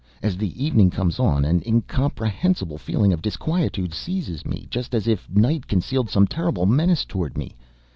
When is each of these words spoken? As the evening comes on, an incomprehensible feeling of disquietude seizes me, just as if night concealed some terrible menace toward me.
As 0.23 0.35
the 0.35 0.65
evening 0.65 0.89
comes 0.89 1.19
on, 1.19 1.45
an 1.45 1.61
incomprehensible 1.63 2.79
feeling 2.79 3.13
of 3.13 3.21
disquietude 3.21 3.93
seizes 3.93 4.47
me, 4.47 4.65
just 4.71 4.95
as 4.95 5.05
if 5.07 5.29
night 5.29 5.67
concealed 5.67 6.09
some 6.09 6.25
terrible 6.25 6.65
menace 6.65 7.05
toward 7.05 7.37
me. 7.37 7.55